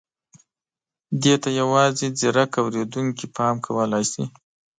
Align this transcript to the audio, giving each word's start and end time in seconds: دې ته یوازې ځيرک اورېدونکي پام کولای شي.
دې 1.21 1.35
ته 1.43 1.49
یوازې 1.59 2.07
ځيرک 2.19 2.51
اورېدونکي 2.61 3.25
پام 3.35 3.55
کولای 3.65 4.03
شي. 4.11 4.23